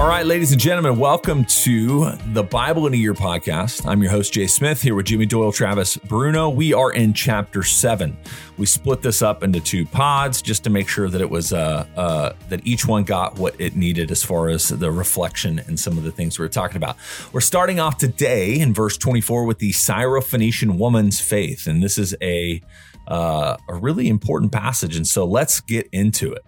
[0.00, 3.86] All right, ladies and gentlemen, welcome to the Bible in a Year podcast.
[3.86, 6.48] I'm your host, Jay Smith, here with Jimmy Doyle, Travis Bruno.
[6.48, 8.16] We are in chapter seven.
[8.56, 11.84] We split this up into two pods just to make sure that it was uh,
[11.96, 15.98] uh, that each one got what it needed as far as the reflection and some
[15.98, 16.96] of the things we are talking about.
[17.34, 22.16] We're starting off today in verse 24 with the Syrophoenician woman's faith, and this is
[22.22, 22.62] a
[23.06, 24.96] uh, a really important passage.
[24.96, 26.42] And so let's get into it.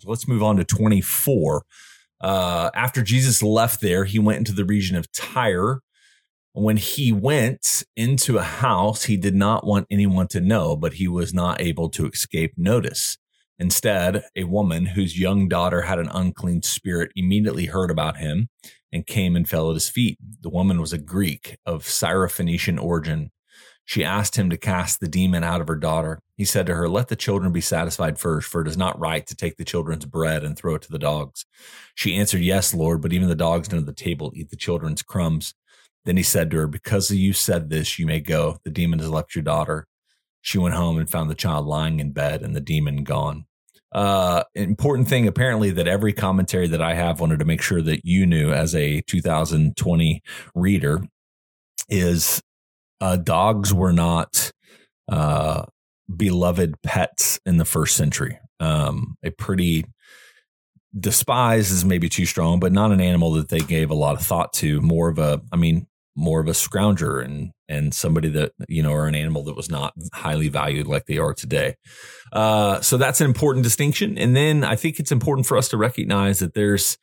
[0.00, 1.62] So let's move on to 24.
[2.22, 5.80] Uh, after Jesus left there, he went into the region of Tyre.
[6.52, 11.06] When he went into a house, he did not want anyone to know, but he
[11.06, 13.18] was not able to escape notice.
[13.58, 18.48] Instead, a woman whose young daughter had an unclean spirit immediately heard about him
[18.90, 20.18] and came and fell at his feet.
[20.40, 23.30] The woman was a Greek of Syrophoenician origin
[23.90, 26.20] she asked him to cast the demon out of her daughter.
[26.36, 29.26] He said to her, Let the children be satisfied first, for it is not right
[29.26, 31.44] to take the children's bread and throw it to the dogs.
[31.96, 35.54] She answered, Yes, Lord, but even the dogs under the table eat the children's crumbs.
[36.04, 38.58] Then he said to her, Because you said this, you may go.
[38.62, 39.88] The demon has left your daughter.
[40.40, 43.46] She went home and found the child lying in bed and the demon gone.
[43.90, 48.04] Uh, important thing apparently that every commentary that I have wanted to make sure that
[48.04, 50.22] you knew as a 2020
[50.54, 51.02] reader
[51.88, 52.40] is
[53.00, 54.52] uh, dogs were not
[55.10, 55.64] uh,
[56.14, 58.38] beloved pets in the first century.
[58.58, 59.86] Um, a pretty
[60.98, 64.24] despised is maybe too strong, but not an animal that they gave a lot of
[64.24, 64.80] thought to.
[64.80, 68.92] More of a, I mean, more of a scrounger and and somebody that you know
[68.92, 71.76] or an animal that was not highly valued like they are today.
[72.32, 74.18] Uh, so that's an important distinction.
[74.18, 76.98] And then I think it's important for us to recognize that there's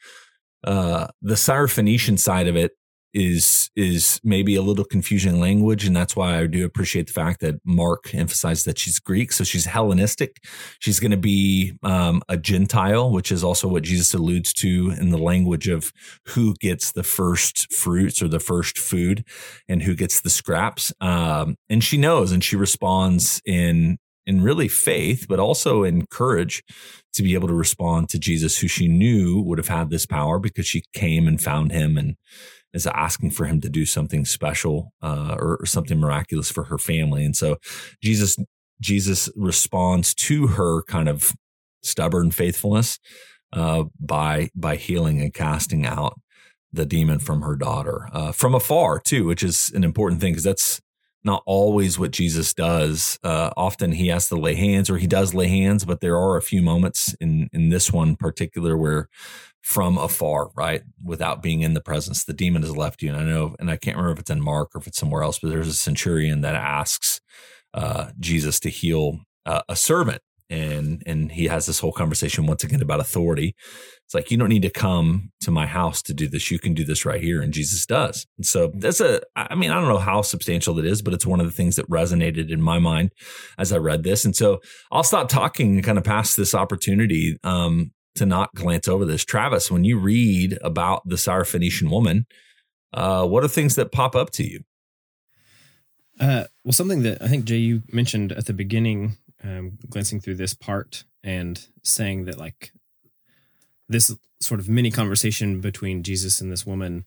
[0.64, 2.72] uh, the Syrophoenician side of it
[3.14, 7.40] is is maybe a little confusing language and that's why I do appreciate the fact
[7.42, 10.38] that Mark emphasized that she's Greek so she's Hellenistic.
[10.80, 15.10] She's going to be um, a Gentile which is also what Jesus alludes to in
[15.10, 15.92] the language of
[16.28, 19.26] who gets the first fruits or the first food
[19.68, 20.94] and who gets the scraps.
[21.00, 26.62] Um, and she knows and she responds in in really faith, but also in courage
[27.14, 30.38] to be able to respond to Jesus, who she knew would have had this power
[30.38, 32.18] because she came and found him and
[32.74, 36.78] is asking for him to do something special uh, or, or something miraculous for her
[36.78, 37.24] family.
[37.26, 37.58] And so
[38.04, 38.38] Jesus
[38.80, 41.34] Jesus responds to her kind of
[41.82, 43.00] stubborn faithfulness
[43.54, 46.20] uh, by by healing and casting out
[46.72, 50.44] the demon from her daughter uh, from afar too, which is an important thing because
[50.44, 50.82] that's
[51.24, 53.20] not always what Jesus does.
[53.24, 56.38] Uh, often he has to lay hands, or he does lay hands, but there are
[56.38, 59.10] a few moments in in this one particular where
[59.68, 60.84] from afar, right?
[61.04, 62.24] Without being in the presence.
[62.24, 63.10] The demon has left you.
[63.10, 65.24] And I know, and I can't remember if it's in Mark or if it's somewhere
[65.24, 67.20] else, but there's a centurion that asks
[67.74, 70.22] uh, Jesus to heal uh, a servant.
[70.50, 73.54] And and he has this whole conversation once again about authority.
[74.06, 76.50] It's like you don't need to come to my house to do this.
[76.50, 78.26] You can do this right here, and Jesus does.
[78.38, 79.20] And so that's a.
[79.36, 81.76] I mean, I don't know how substantial it is, but it's one of the things
[81.76, 83.12] that resonated in my mind
[83.58, 84.24] as I read this.
[84.24, 88.88] And so I'll stop talking and kind of pass this opportunity um, to not glance
[88.88, 89.26] over this.
[89.26, 92.26] Travis, when you read about the Syrophoenician woman,
[92.94, 94.62] uh, what are things that pop up to you?
[96.20, 100.36] Uh, well, something that I think Jay you mentioned at the beginning, um, glancing through
[100.36, 102.72] this part and saying that like
[103.90, 107.06] this sort of mini conversation between Jesus and this woman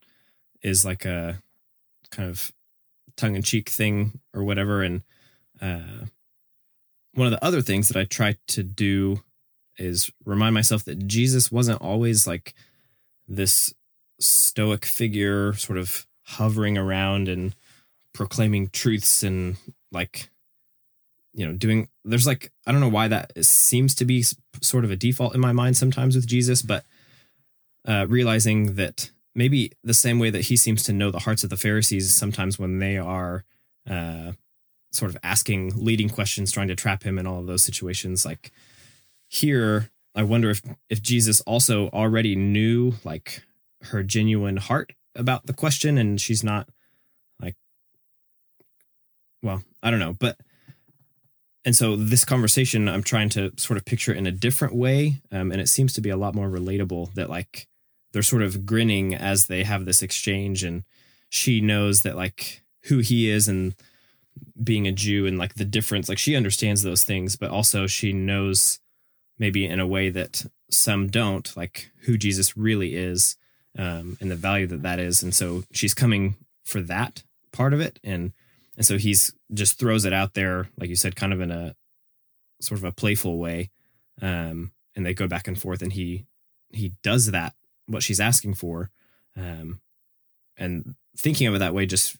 [0.62, 1.42] is like a
[2.10, 2.52] kind of
[3.16, 4.82] tongue in cheek thing or whatever.
[4.82, 5.02] And
[5.60, 6.06] uh,
[7.14, 9.22] one of the other things that I try to do
[9.78, 12.54] is remind myself that Jesus wasn't always like
[13.28, 13.72] this
[14.18, 17.54] stoic figure sort of hovering around and
[18.12, 19.56] proclaiming truths and
[19.90, 20.30] like
[21.32, 24.24] you know doing there's like i don't know why that seems to be
[24.60, 26.84] sort of a default in my mind sometimes with jesus but
[27.86, 31.50] uh realizing that maybe the same way that he seems to know the hearts of
[31.50, 33.44] the pharisees sometimes when they are
[33.88, 34.32] uh
[34.92, 38.50] sort of asking leading questions trying to trap him in all of those situations like
[39.28, 43.42] here i wonder if if jesus also already knew like
[43.82, 46.68] her genuine heart about the question and she's not
[47.40, 47.54] like
[49.42, 50.36] well i don't know but
[51.64, 55.52] and so this conversation i'm trying to sort of picture in a different way um,
[55.52, 57.66] and it seems to be a lot more relatable that like
[58.12, 60.84] they're sort of grinning as they have this exchange and
[61.28, 63.74] she knows that like who he is and
[64.62, 68.12] being a jew and like the difference like she understands those things but also she
[68.12, 68.80] knows
[69.40, 73.36] maybe in a way that some don't, like who Jesus really is
[73.76, 75.22] um, and the value that that is.
[75.22, 78.32] And so she's coming for that part of it, and
[78.80, 81.74] and so he's just throws it out there, like you said, kind of in a
[82.62, 83.68] sort of a playful way,
[84.22, 86.24] um, and they go back and forth, and he
[86.70, 87.52] he does that
[87.84, 88.88] what she's asking for.
[89.36, 89.80] Um
[90.56, 92.16] and thinking of it that way just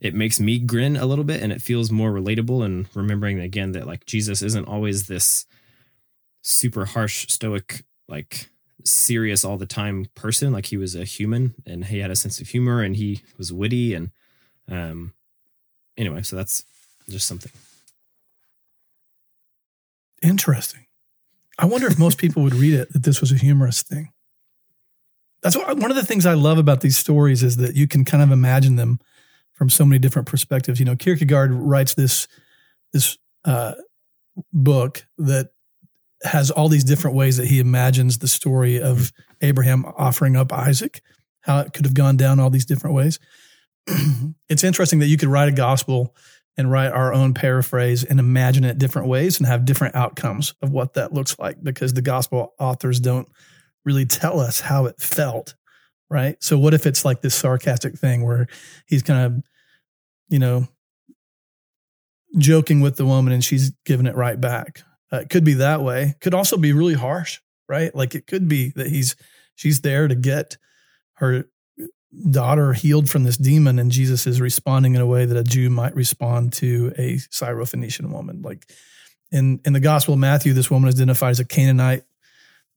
[0.00, 3.72] it makes me grin a little bit and it feels more relatable and remembering again
[3.72, 5.44] that like Jesus isn't always this
[6.40, 8.48] super harsh stoic like
[8.86, 10.50] serious all the time person.
[10.50, 13.52] Like he was a human and he had a sense of humor and he was
[13.52, 14.12] witty and
[14.70, 15.12] um
[15.98, 16.64] anyway so that's
[17.08, 17.52] just something
[20.22, 20.86] interesting
[21.58, 24.10] i wonder if most people would read it that this was a humorous thing
[25.42, 28.04] that's what, one of the things i love about these stories is that you can
[28.04, 28.98] kind of imagine them
[29.58, 30.78] from so many different perspectives.
[30.78, 32.28] You know, Kierkegaard writes this
[32.92, 33.74] this uh,
[34.52, 35.50] book that
[36.22, 39.12] has all these different ways that he imagines the story of
[39.42, 41.02] Abraham offering up Isaac,
[41.40, 43.18] how it could have gone down all these different ways.
[44.48, 46.14] it's interesting that you could write a gospel
[46.56, 50.70] and write our own paraphrase and imagine it different ways and have different outcomes of
[50.70, 53.28] what that looks like because the gospel authors don't
[53.84, 55.54] really tell us how it felt
[56.10, 56.42] right?
[56.42, 58.46] So what if it's like this sarcastic thing where
[58.86, 59.42] he's kind of,
[60.28, 60.66] you know,
[62.36, 64.82] joking with the woman and she's giving it right back.
[65.12, 66.14] Uh, it could be that way.
[66.20, 67.94] Could also be really harsh, right?
[67.94, 69.16] Like it could be that he's
[69.54, 70.58] she's there to get
[71.14, 71.46] her
[72.30, 75.70] daughter healed from this demon and Jesus is responding in a way that a Jew
[75.70, 78.42] might respond to a Syrophoenician woman.
[78.42, 78.70] Like
[79.30, 82.04] in in the Gospel of Matthew, this woman is identified as a Canaanite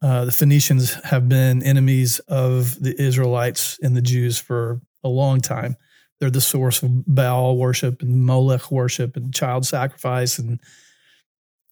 [0.02, 5.42] uh, the Phoenicians have been enemies of the Israelites and the Jews for a long
[5.42, 5.76] time.
[6.20, 10.40] They're the source of Baal worship and Molech worship and child sacrifice.
[10.40, 10.60] And,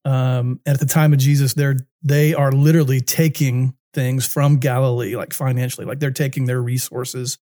[0.06, 5.34] um, at the time of Jesus, they're they are literally taking things from Galilee, like
[5.34, 7.38] financially, like they're taking their resources.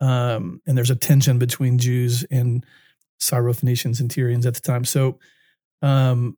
[0.00, 2.64] Um, and there's a tension between Jews and
[3.20, 4.84] Syrophoenicians and Tyrians at the time.
[4.84, 5.18] So,
[5.82, 6.36] um,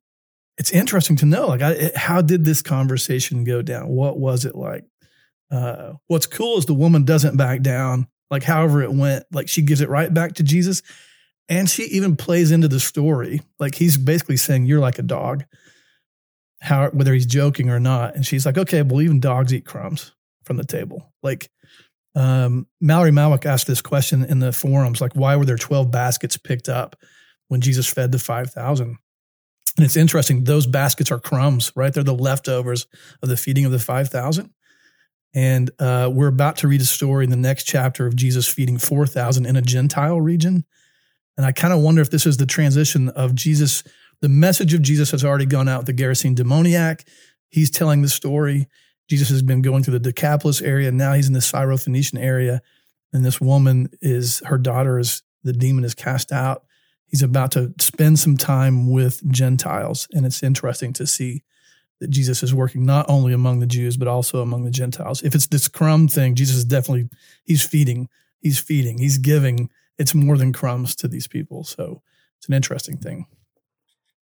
[0.57, 4.55] it's interesting to know like I, how did this conversation go down what was it
[4.55, 4.85] like
[5.51, 9.61] uh, what's cool is the woman doesn't back down like however it went like she
[9.61, 10.81] gives it right back to jesus
[11.49, 15.43] and she even plays into the story like he's basically saying you're like a dog
[16.63, 20.13] how whether he's joking or not and she's like okay well even dogs eat crumbs
[20.43, 21.49] from the table like
[22.15, 26.37] um, mallory malwick asked this question in the forums like why were there 12 baskets
[26.37, 26.95] picked up
[27.47, 28.97] when jesus fed the 5000
[29.77, 31.91] and it's interesting, those baskets are crumbs, right?
[31.91, 32.85] They're the leftovers
[33.21, 34.51] of the feeding of the 5,000.
[35.33, 38.77] And uh, we're about to read a story in the next chapter of Jesus feeding
[38.77, 40.63] 4,000 in a Gentile region.
[41.37, 43.83] And I kind of wonder if this is the transition of Jesus.
[44.23, 47.05] The message of Jesus has already gone out the Gerasene demoniac.
[47.49, 48.67] He's telling the story.
[49.07, 50.91] Jesus has been going through the Decapolis area.
[50.91, 52.61] Now he's in the Syrophoenician area.
[53.11, 56.63] And this woman is, her daughter is, the demon is cast out
[57.13, 60.07] he's about to spend some time with Gentiles.
[60.13, 61.43] And it's interesting to see
[61.99, 65.21] that Jesus is working not only among the Jews, but also among the Gentiles.
[65.21, 67.09] If it's this crumb thing, Jesus is definitely,
[67.43, 68.09] he's feeding,
[68.39, 69.69] he's feeding, he's giving.
[69.99, 71.63] It's more than crumbs to these people.
[71.63, 72.01] So
[72.39, 73.27] it's an interesting thing.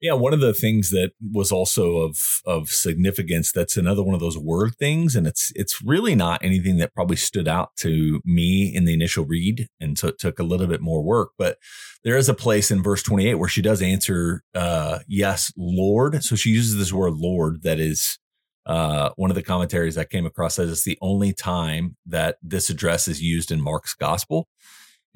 [0.02, 4.20] Yeah, one of the things that was also of of significance that's another one of
[4.20, 8.74] those word things and it's it's really not anything that probably stood out to me
[8.74, 11.58] in the initial read and so it took a little bit more work, but
[12.04, 16.24] there is a place in verse 28 where she does answer uh yes, Lord.
[16.24, 18.18] So she uses this word Lord that is
[18.66, 22.70] uh, one of the commentaries I came across says it's the only time that this
[22.70, 24.48] address is used in Mark's gospel.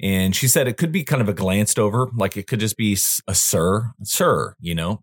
[0.00, 2.76] And she said it could be kind of a glanced over, like it could just
[2.76, 5.00] be a sir, sir, you know.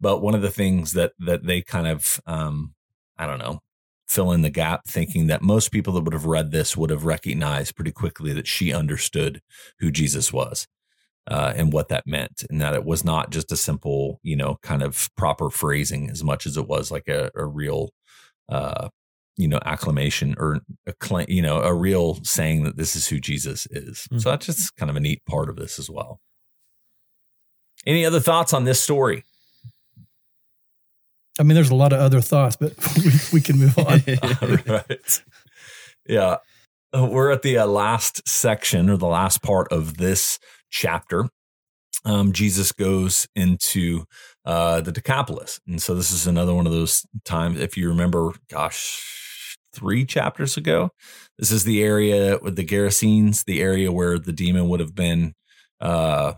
[0.00, 2.74] But one of the things that that they kind of, um,
[3.18, 3.60] I don't know,
[4.08, 7.04] fill in the gap, thinking that most people that would have read this would have
[7.04, 9.40] recognized pretty quickly that she understood
[9.80, 10.66] who Jesus was.
[11.30, 14.58] Uh, and what that meant, and that it was not just a simple, you know,
[14.62, 17.90] kind of proper phrasing as much as it was like a, a real
[18.48, 18.88] uh,
[19.36, 23.20] you know acclamation or a claim, you know a real saying that this is who
[23.20, 24.06] Jesus is.
[24.10, 24.18] Mm-hmm.
[24.18, 26.20] So that's just kind of a neat part of this as well.
[27.86, 29.24] Any other thoughts on this story?
[31.38, 34.02] I mean, there's a lot of other thoughts, but we, we can move on.
[34.66, 35.22] right.
[36.06, 36.36] Yeah.
[36.92, 41.28] Uh, we're at the uh, last section or the last part of this chapter.
[42.04, 44.04] Um, Jesus goes into
[44.44, 45.60] uh, the Decapolis.
[45.66, 50.56] And so this is another one of those times, if you remember, gosh, three chapters
[50.56, 50.90] ago.
[51.38, 55.34] This is the area with the Gerasenes, the area where the demon would have been,
[55.80, 56.34] uh,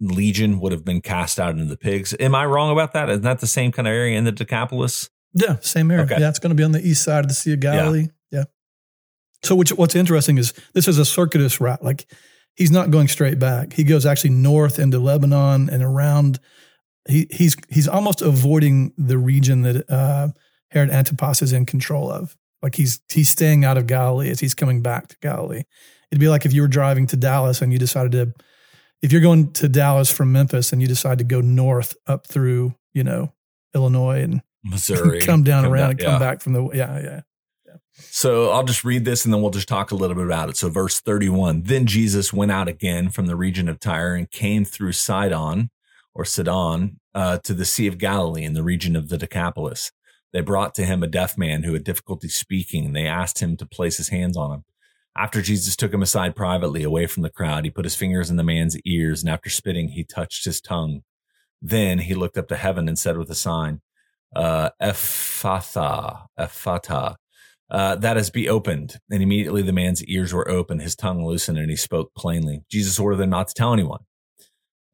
[0.00, 2.14] Legion would have been cast out into the pigs.
[2.18, 3.08] Am I wrong about that?
[3.08, 5.08] Isn't that the same kind of area in the Decapolis?
[5.34, 6.04] Yeah, same area.
[6.04, 6.20] Okay.
[6.20, 8.08] Yeah, it's going to be on the east side of the Sea of Galilee.
[8.30, 8.38] Yeah.
[8.38, 8.44] yeah.
[9.42, 11.82] So, which what's interesting is this is a circuitous route.
[11.82, 12.06] Like
[12.54, 13.72] he's not going straight back.
[13.72, 16.38] He goes actually north into Lebanon and around.
[17.08, 20.28] He he's he's almost avoiding the region that uh,
[20.70, 24.54] Herod Antipas is in control of like he's he's staying out of Galilee as he's
[24.54, 25.64] coming back to Galilee.
[26.10, 28.32] It'd be like if you were driving to Dallas and you decided to,
[29.02, 32.74] if you're going to Dallas from Memphis and you decide to go north up through,
[32.94, 33.32] you know,
[33.74, 36.18] Illinois and Missouri, come down come around down, and come yeah.
[36.18, 37.20] back from the yeah yeah.
[37.96, 40.56] So I'll just read this and then we'll just talk a little bit about it.
[40.56, 44.64] So, verse 31 Then Jesus went out again from the region of Tyre and came
[44.64, 45.70] through Sidon
[46.14, 49.90] or Sidon uh, to the Sea of Galilee in the region of the Decapolis.
[50.32, 53.56] They brought to him a deaf man who had difficulty speaking, and they asked him
[53.56, 54.64] to place his hands on him.
[55.16, 58.36] After Jesus took him aside privately away from the crowd, he put his fingers in
[58.36, 61.02] the man's ears, and after spitting, he touched his tongue.
[61.62, 63.80] Then he looked up to heaven and said with a sign,
[64.34, 67.14] uh, Ephphatha, Ephphatha,
[67.70, 68.98] uh, that is, be opened.
[69.10, 72.62] And immediately the man's ears were open, his tongue loosened, and he spoke plainly.
[72.68, 74.00] Jesus ordered them not to tell anyone.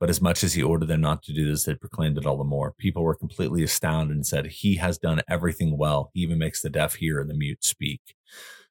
[0.00, 2.38] But as much as he ordered them not to do this, they proclaimed it all
[2.38, 2.72] the more.
[2.78, 6.10] People were completely astounded and said, He has done everything well.
[6.14, 8.00] He even makes the deaf hear and the mute speak.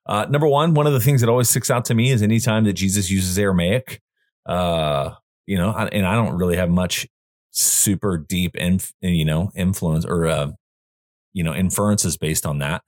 [0.07, 2.63] Uh, number one, one of the things that always sticks out to me is anytime
[2.63, 4.01] that Jesus uses Aramaic,
[4.47, 5.11] uh,
[5.45, 7.07] you know, and I don't really have much
[7.51, 10.51] super deep, inf- you know, influence or, uh,
[11.33, 12.81] you know, inferences based on that.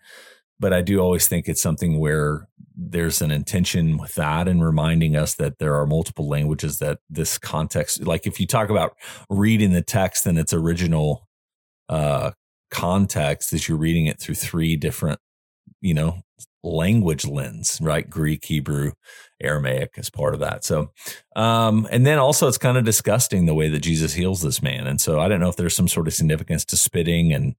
[0.60, 2.48] But I do always think it's something where
[2.90, 7.38] there's an intention with that and reminding us that there are multiple languages that this
[7.38, 8.98] context, like if you talk about
[9.30, 11.28] reading the text in its original
[11.90, 12.32] uh,
[12.72, 15.20] context, is you're reading it through three different,
[15.80, 16.22] you know,
[16.64, 18.10] language lens, right?
[18.10, 18.94] Greek, Hebrew,
[19.42, 20.64] Aramaic as part of that.
[20.64, 20.92] So,
[21.36, 24.88] um, and then also it's kind of disgusting the way that Jesus heals this man.
[24.88, 27.56] And so I don't know if there's some sort of significance to spitting and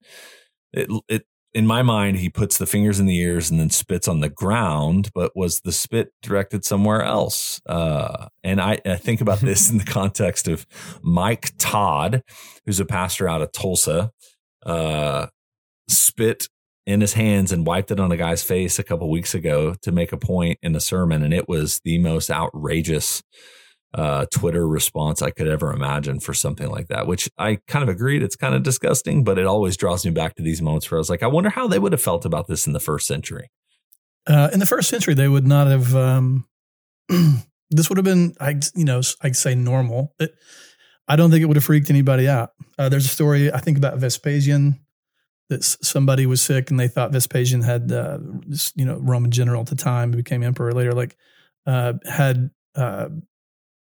[0.73, 4.09] it, it, in my mind, he puts the fingers in the ears and then spits
[4.09, 7.61] on the ground, but was the spit directed somewhere else?
[7.67, 10.67] Uh, and I, I think about this in the context of
[11.03, 12.23] Mike Todd,
[12.65, 14.11] who's a pastor out of Tulsa,
[14.65, 15.27] uh,
[15.89, 16.49] spit
[16.87, 19.93] in his hands and wiped it on a guy's face a couple weeks ago to
[19.93, 21.23] make a point in a sermon.
[21.23, 23.23] And it was the most outrageous
[23.95, 27.89] uh, Twitter response I could ever imagine for something like that, which I kind of
[27.89, 28.23] agreed.
[28.23, 31.01] It's kind of disgusting, but it always draws me back to these moments where I
[31.01, 33.51] was like, I wonder how they would have felt about this in the first century.
[34.27, 35.95] Uh, in the first century, they would not have.
[35.95, 36.47] Um,
[37.71, 40.15] this would have been, I you know, I'd say normal.
[40.19, 40.35] It,
[41.09, 42.53] I don't think it would have freaked anybody out.
[42.79, 44.81] Uh, there's a story I think about Vespasian
[45.51, 48.19] that somebody was sick and they thought Vespasian had, uh,
[48.75, 51.17] you know, Roman general at the time, became emperor later, like
[51.67, 53.09] uh, had uh,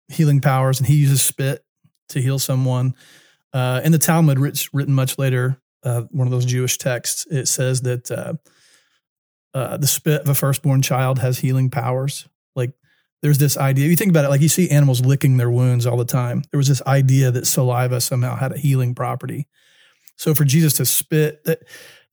[0.09, 1.65] healing powers, and he uses spit
[2.11, 2.95] to heal someone.
[3.53, 7.47] Uh, in the Talmud, writ- written much later, uh, one of those Jewish texts, it
[7.47, 8.35] says that uh,
[9.55, 12.29] uh, the spit of a firstborn child has healing powers.
[12.57, 12.73] Like
[13.23, 13.89] there's this idea.
[13.89, 16.43] You think about it, like you see animals licking their wounds all the time.
[16.51, 19.47] There was this idea that saliva somehow had a healing property.
[20.17, 21.61] So for Jesus to spit, that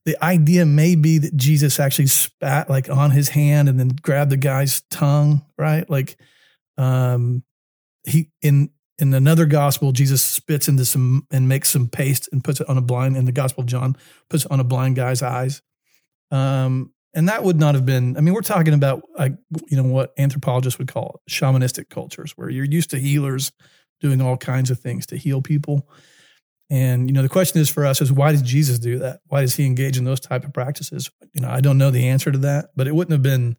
[0.04, 4.30] the idea may be that Jesus actually spat like on his hand and then grabbed
[4.30, 5.88] the guy's tongue, right?
[5.88, 6.16] Like,
[6.76, 7.44] um,
[8.04, 12.60] he in in another gospel, Jesus spits into some and makes some paste and puts
[12.60, 13.16] it on a blind.
[13.16, 13.96] In the Gospel of John,
[14.28, 15.62] puts it on a blind guy's eyes.
[16.30, 18.16] Um, and that would not have been.
[18.16, 19.32] I mean, we're talking about like
[19.68, 23.52] you know what anthropologists would call shamanistic cultures, where you're used to healers
[24.00, 25.88] doing all kinds of things to heal people.
[26.70, 29.20] And you know, the question is for us is why did Jesus do that?
[29.26, 31.10] Why does he engage in those type of practices?
[31.34, 33.56] You know, I don't know the answer to that, but it wouldn't have been.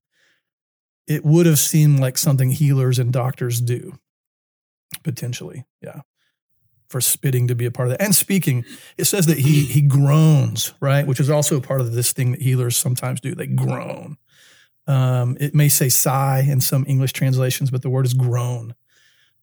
[1.05, 3.99] It would have seemed like something healers and doctors do,
[5.03, 5.65] potentially.
[5.81, 6.01] Yeah,
[6.93, 8.63] for spitting to be a part of that and speaking.
[8.97, 12.31] It says that he he groans, right, which is also a part of this thing
[12.31, 13.33] that healers sometimes do.
[13.33, 14.17] They groan.
[14.85, 18.75] Um, it may say sigh in some English translations, but the word is groan.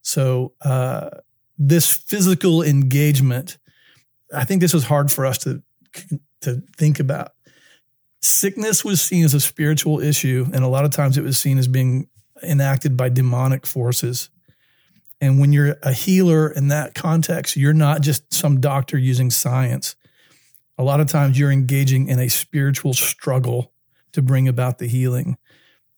[0.03, 1.11] So uh,
[1.59, 3.59] this physical engagement,
[4.33, 5.63] I think this was hard for us to
[6.43, 7.33] to think about.
[8.23, 11.59] Sickness was seen as a spiritual issue, and a lot of times it was seen
[11.59, 12.09] as being
[12.43, 14.31] enacted by demonic forces.
[15.21, 19.97] And when you're a healer in that context, you're not just some doctor using science.
[20.79, 23.73] A lot of times you're engaging in a spiritual struggle
[24.13, 25.37] to bring about the healing.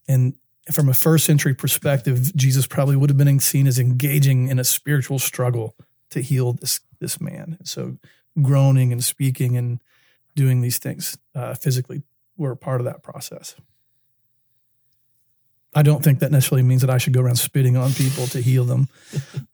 [0.09, 0.35] And
[0.73, 4.65] from a first century perspective, Jesus probably would have been seen as engaging in a
[4.65, 5.77] spiritual struggle
[6.11, 7.59] to heal this this man.
[7.65, 7.99] So
[8.41, 9.83] groaning and speaking and
[10.35, 12.03] doing these things uh, physically
[12.37, 13.55] were part of that process.
[15.75, 18.41] I don't think that necessarily means that I should go around spitting on people to
[18.43, 18.89] heal them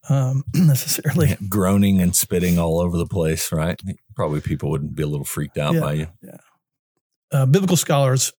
[0.09, 1.37] um, necessarily.
[1.49, 3.81] Groaning and spitting all over the place, right?
[4.17, 5.81] Probably people wouldn't be a little freaked out Yeah.
[5.81, 6.07] by you.
[7.33, 8.33] uh, biblical scholars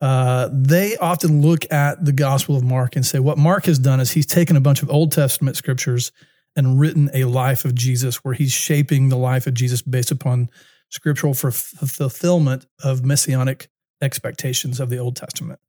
[0.00, 4.00] uh, they often look at the Gospel of Mark and say what Mark has done
[4.00, 6.10] is he's taken a bunch of Old Testament scriptures
[6.56, 10.48] and written a life of Jesus where he's shaping the life of Jesus based upon
[10.88, 13.68] scriptural f- fulfillment of messianic
[14.00, 15.60] expectations of the Old Testament.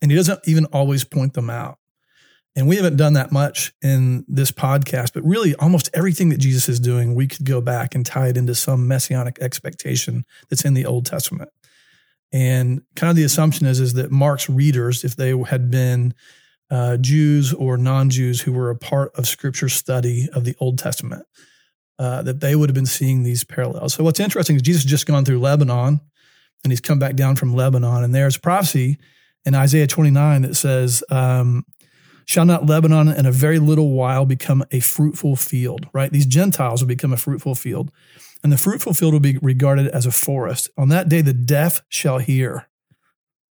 [0.00, 1.78] And he doesn't even always point them out.
[2.54, 6.70] And we haven't done that much in this podcast, but really almost everything that Jesus
[6.70, 10.72] is doing, we could go back and tie it into some messianic expectation that's in
[10.72, 11.50] the Old Testament.
[12.32, 16.14] And kind of the assumption is, is that Mark's readers, if they had been
[16.70, 20.78] uh, Jews or non Jews who were a part of scripture study of the Old
[20.78, 21.26] Testament,
[21.98, 23.94] uh, that they would have been seeing these parallels.
[23.94, 26.00] So, what's interesting is Jesus just gone through Lebanon
[26.64, 28.98] and he's come back down from Lebanon, and there's prophecy
[29.46, 31.64] in Isaiah 29 that says, um,
[32.26, 36.10] Shall not Lebanon in a very little while become a fruitful field, right?
[36.10, 37.92] These Gentiles will become a fruitful field,
[38.42, 40.68] and the fruitful field will be regarded as a forest.
[40.76, 42.66] On that day, the deaf shall hear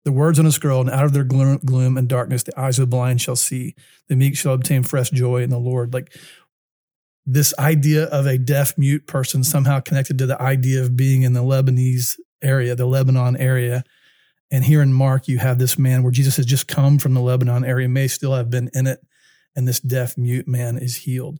[0.03, 2.79] the words on a scroll, and out of their gloom, gloom and darkness, the eyes
[2.79, 3.75] of the blind shall see.
[4.07, 5.93] The meek shall obtain fresh joy in the Lord.
[5.93, 6.17] Like
[7.25, 11.33] this idea of a deaf mute person somehow connected to the idea of being in
[11.33, 13.83] the Lebanese area, the Lebanon area.
[14.51, 17.21] And here in Mark, you have this man where Jesus has just come from the
[17.21, 18.99] Lebanon area, may still have been in it,
[19.55, 21.39] and this deaf mute man is healed.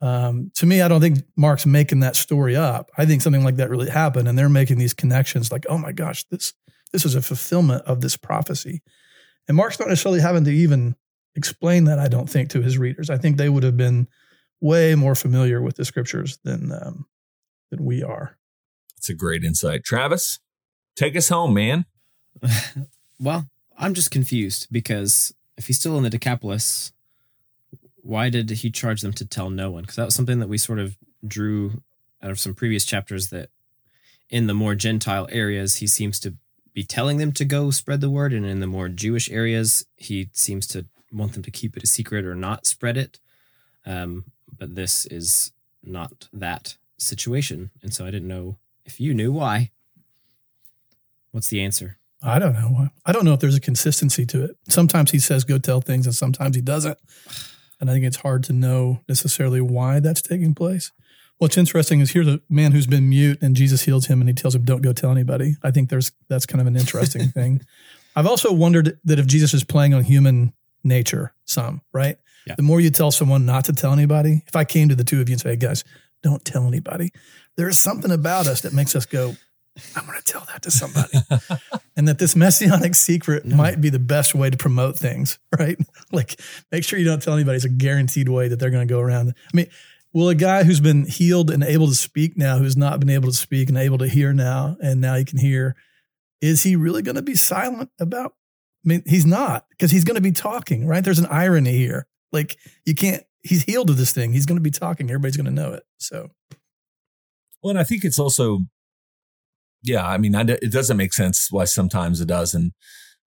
[0.00, 2.90] Um, to me, I don't think Mark's making that story up.
[2.96, 5.92] I think something like that really happened, and they're making these connections like, oh my
[5.92, 6.52] gosh, this
[6.92, 8.82] this is a fulfillment of this prophecy.
[9.48, 10.94] And Mark's not necessarily having to even
[11.34, 13.10] explain that, I don't think, to his readers.
[13.10, 14.06] I think they would have been
[14.60, 17.06] way more familiar with the scriptures than um,
[17.70, 18.36] than we are.
[18.96, 19.84] That's a great insight.
[19.84, 20.38] Travis,
[20.96, 21.86] take us home, man.
[23.20, 23.48] Well,
[23.78, 26.92] I'm just confused because if he's still in the Decapolis,
[27.96, 29.82] why did he charge them to tell no one?
[29.82, 31.82] Because that was something that we sort of drew
[32.22, 33.48] out of some previous chapters that
[34.30, 36.34] in the more Gentile areas, he seems to
[36.72, 38.32] be telling them to go spread the word.
[38.32, 41.86] And in the more Jewish areas, he seems to want them to keep it a
[41.86, 43.20] secret or not spread it.
[43.86, 44.24] Um,
[44.56, 47.70] but this is not that situation.
[47.82, 49.70] And so I didn't know if you knew why,
[51.30, 51.98] what's the answer?
[52.24, 52.88] I don't know.
[53.04, 54.56] I don't know if there's a consistency to it.
[54.68, 56.98] Sometimes he says go tell things and sometimes he doesn't.
[57.80, 60.90] And I think it's hard to know necessarily why that's taking place.
[61.38, 64.34] What's interesting is here's a man who's been mute and Jesus heals him and he
[64.34, 65.56] tells him, don't go tell anybody.
[65.62, 67.60] I think there's that's kind of an interesting thing.
[68.16, 72.16] I've also wondered that if Jesus is playing on human nature some, right?
[72.46, 72.54] Yeah.
[72.56, 75.20] The more you tell someone not to tell anybody, if I came to the two
[75.20, 75.84] of you and say, hey guys,
[76.22, 77.12] don't tell anybody,
[77.56, 79.34] there's something about us that makes us go,
[79.96, 81.18] I'm going to tell that to somebody.
[81.96, 83.56] and that this messianic secret no.
[83.56, 85.78] might be the best way to promote things, right?
[86.12, 87.56] Like, make sure you don't tell anybody.
[87.56, 89.30] It's a guaranteed way that they're going to go around.
[89.30, 89.66] I mean,
[90.12, 93.28] will a guy who's been healed and able to speak now, who's not been able
[93.28, 95.74] to speak and able to hear now, and now he can hear,
[96.40, 98.34] is he really going to be silent about?
[98.84, 101.02] I mean, he's not because he's going to be talking, right?
[101.02, 102.06] There's an irony here.
[102.32, 104.32] Like, you can't, he's healed of this thing.
[104.32, 105.08] He's going to be talking.
[105.10, 105.82] Everybody's going to know it.
[105.98, 106.30] So,
[107.62, 108.60] well, and I think it's also,
[109.84, 112.54] yeah, I mean, I, it doesn't make sense why sometimes it does.
[112.54, 112.72] And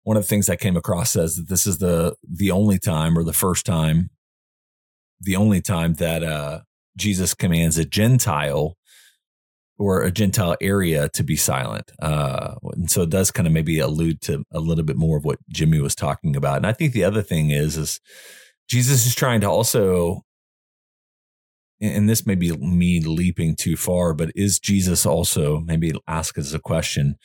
[0.04, 3.18] one of the things I came across says that this is the the only time
[3.18, 4.10] or the first time,
[5.22, 6.62] the only time that uh,
[6.98, 8.76] Jesus commands a Gentile
[9.78, 11.92] or a Gentile area to be silent.
[12.02, 15.26] Uh, and so it does kind of maybe allude to a little bit more of
[15.26, 16.58] what Jimmy was talking about.
[16.58, 18.02] And I think the other thing is, is
[18.68, 20.24] Jesus is trying to also
[21.80, 26.54] and this may be me leaping too far, but is Jesus also, maybe ask as
[26.54, 27.16] a question,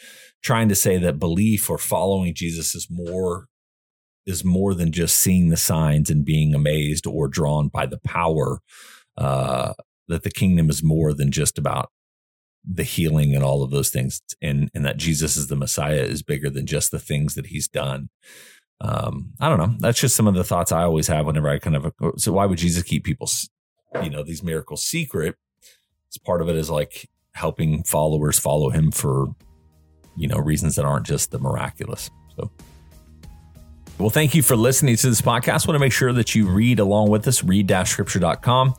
[0.43, 3.47] trying to say that belief or following Jesus is more
[4.25, 8.61] is more than just seeing the signs and being amazed or drawn by the power
[9.19, 9.73] uh,
[10.07, 11.91] that the kingdom is more than just about
[12.65, 16.23] the healing and all of those things and and that Jesus is the Messiah is
[16.23, 18.09] bigger than just the things that he's done.
[18.81, 19.75] Um, I don't know.
[19.79, 22.47] That's just some of the thoughts I always have whenever I kind of so why
[22.47, 23.29] would Jesus keep people
[24.03, 25.37] you know these miracles secret
[26.13, 29.35] it's part of it is like helping followers follow him for
[30.17, 32.11] you know reasons that aren't just the miraculous.
[32.37, 32.51] So
[33.99, 35.67] well thank you for listening to this podcast.
[35.67, 38.75] I want to make sure that you read along with us read-scripture.com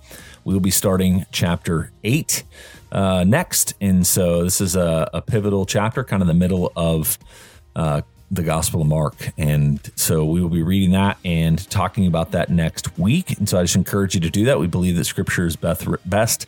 [0.46, 2.44] we will be starting chapter 8
[2.92, 3.74] uh, next.
[3.80, 7.18] And so this is a, a pivotal chapter kind of the middle of
[7.76, 8.02] uh,
[8.34, 9.16] the Gospel of Mark.
[9.38, 13.38] And so we will be reading that and talking about that next week.
[13.38, 14.60] And so I just encourage you to do that.
[14.60, 16.48] We believe that Scripture is best, best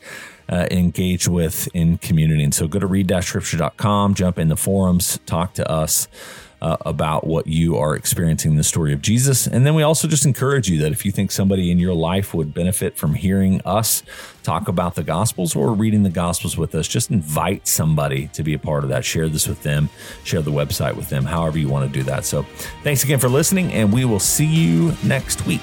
[0.49, 2.43] uh, engaged with in community.
[2.43, 6.07] And so go to read-scripture.com, jump in the forums, talk to us
[6.61, 9.47] uh, about what you are experiencing in the story of Jesus.
[9.47, 12.33] And then we also just encourage you that if you think somebody in your life
[12.33, 14.03] would benefit from hearing us
[14.43, 18.53] talk about the Gospels or reading the Gospels with us, just invite somebody to be
[18.53, 19.05] a part of that.
[19.05, 19.89] Share this with them,
[20.23, 22.25] share the website with them, however you want to do that.
[22.25, 22.43] So
[22.83, 25.61] thanks again for listening, and we will see you next week.